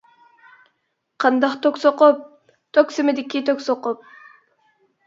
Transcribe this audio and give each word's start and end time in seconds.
-قانداق 1.23 1.53
توك 1.67 1.79
سوقۇپ؟ 1.83 2.25
-توك 2.55 2.95
سىمىدىكى 2.99 3.47
توك 3.51 3.65
سوقۇپ. 3.71 4.07